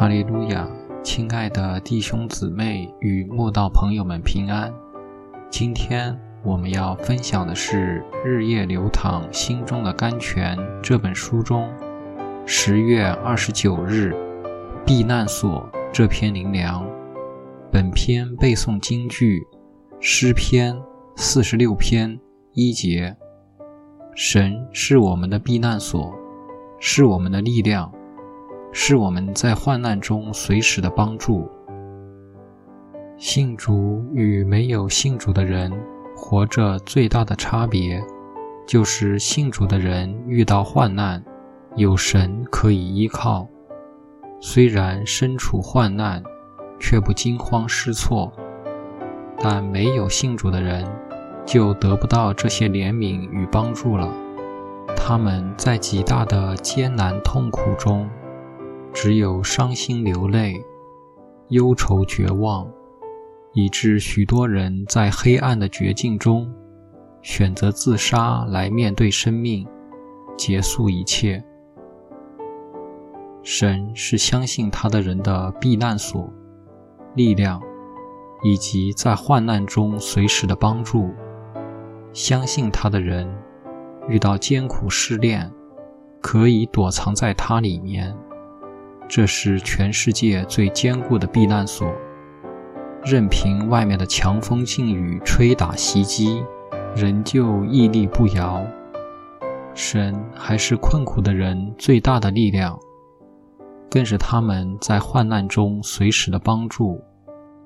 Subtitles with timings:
[0.00, 0.66] 哈利路亚，
[1.02, 4.72] 亲爱的弟兄姊妹与慕道朋友们平安。
[5.50, 11.70] 今天我们要分享的是《日夜流淌心中的甘泉》这本书中
[12.46, 14.14] 十月二十九日
[14.86, 16.82] 《避难所》这篇灵粮。
[17.70, 19.42] 本篇背诵京剧
[20.00, 20.74] 诗篇
[21.14, 22.18] 四十六篇
[22.54, 23.14] 一节：
[24.14, 26.10] 神是我们的避难所，
[26.78, 27.92] 是我们的力量。
[28.72, 31.50] 是我们在患难中随时的帮助。
[33.16, 35.70] 信主与没有信主的人
[36.16, 38.02] 活着最大的差别，
[38.66, 41.22] 就是信主的人遇到患难，
[41.76, 43.46] 有神可以依靠，
[44.40, 46.22] 虽然身处患难，
[46.78, 48.32] 却不惊慌失措；
[49.38, 50.86] 但没有信主的人，
[51.44, 54.08] 就得不到这些怜悯与帮助了。
[54.96, 58.08] 他们在极大的艰难痛苦中。
[58.92, 60.62] 只有伤心流泪、
[61.48, 62.68] 忧愁绝望，
[63.52, 66.52] 以致许多人在黑暗的绝境中
[67.22, 69.66] 选择自杀来面对生命，
[70.36, 71.42] 结束一切。
[73.42, 76.30] 神是相信他的人的避难所、
[77.14, 77.62] 力量，
[78.42, 81.10] 以及在患难中随时的帮助。
[82.12, 83.32] 相信他的人
[84.08, 85.50] 遇到艰苦试炼，
[86.20, 88.14] 可以躲藏在他里面。
[89.10, 91.92] 这是全世界最坚固的避难所，
[93.04, 96.44] 任凭外面的强风劲雨吹打袭击，
[96.94, 98.64] 仍旧屹立不摇。
[99.74, 102.78] 神还是困苦的人最大的力量，
[103.90, 107.02] 更是他们在患难中随时的帮助，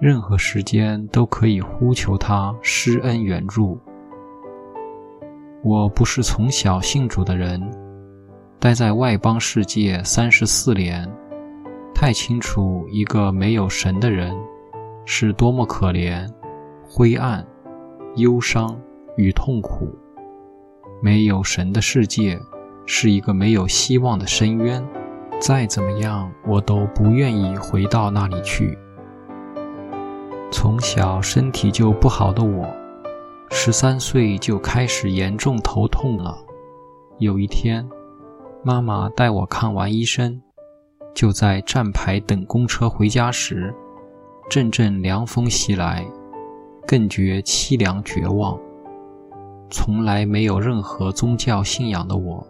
[0.00, 3.78] 任何时间都可以呼求他施恩援助。
[5.62, 7.60] 我不是从小信主的人，
[8.58, 11.06] 待在外邦世界三十四年。
[12.06, 14.32] 太清楚，一个没有神的人
[15.04, 16.24] 是多么可怜、
[16.88, 17.44] 灰暗、
[18.14, 18.80] 忧伤
[19.16, 19.88] 与痛苦。
[21.02, 22.38] 没有神的世界
[22.86, 24.86] 是一个没有希望的深渊。
[25.40, 28.78] 再怎么样，我都不愿意回到那里去。
[30.52, 32.72] 从小身体就不好的我，
[33.50, 36.38] 十三岁就开始严重头痛了。
[37.18, 37.84] 有一天，
[38.62, 40.40] 妈妈带我看完医生。
[41.16, 43.74] 就在站牌等公车回家时，
[44.50, 46.04] 阵阵凉风袭来，
[46.86, 48.60] 更觉凄凉绝望。
[49.70, 52.46] 从来没有任何宗教信仰的我，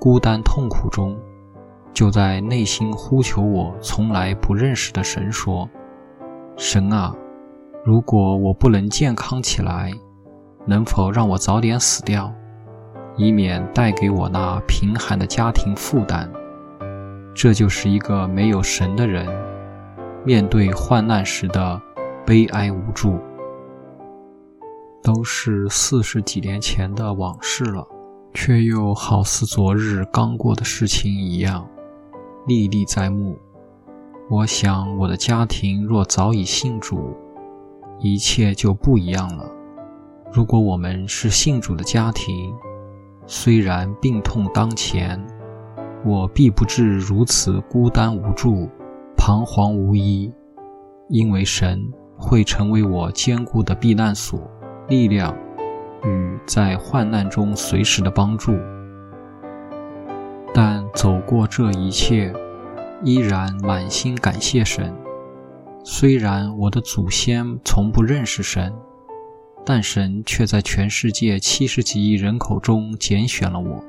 [0.00, 1.14] 孤单痛苦中，
[1.92, 5.68] 就在内心呼求我从来不认识的神说
[6.56, 7.14] ：“神啊，
[7.84, 9.92] 如果我不能健康起来，
[10.64, 12.32] 能否让我早点死掉，
[13.18, 16.26] 以免带给我那贫寒的家庭负担？”
[17.34, 19.26] 这就是一个没有神的人
[20.24, 21.80] 面对患难时的
[22.26, 23.18] 悲哀无助，
[25.02, 27.86] 都是四十几年前的往事了，
[28.34, 31.66] 却又好似昨日刚过的事情一样
[32.46, 33.38] 历历在目。
[34.28, 37.16] 我想，我的家庭若早已信主，
[37.98, 39.50] 一切就不一样了。
[40.32, 42.54] 如果我们是信主的家庭，
[43.26, 45.20] 虽然病痛当前，
[46.04, 48.68] 我必不至如此孤单无助、
[49.16, 50.32] 彷徨无依，
[51.08, 54.50] 因为神会成为我坚固的避难所、
[54.88, 55.36] 力量
[56.04, 58.56] 与在患难中随时的帮助。
[60.54, 62.32] 但走过这一切，
[63.04, 64.94] 依然满心感谢神。
[65.84, 68.72] 虽然我的祖先从不认识神，
[69.66, 73.84] 但神却在全世界七十几亿人口中拣选了我。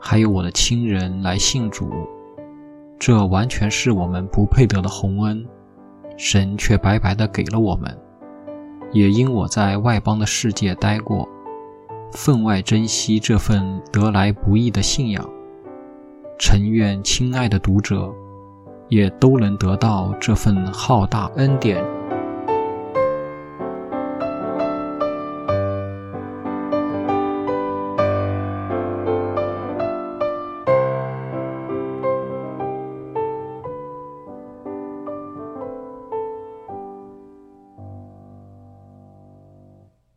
[0.00, 1.90] 还有我的亲人来信主，
[2.98, 5.46] 这完全是我们不配得的洪恩，
[6.16, 7.96] 神却白白的给了我们。
[8.92, 11.28] 也因我在外邦的世界待过，
[12.12, 15.24] 分外珍惜这份得来不易的信仰。
[16.38, 18.12] 诚愿亲爱的读者，
[18.88, 21.84] 也都能得到这份浩大恩典。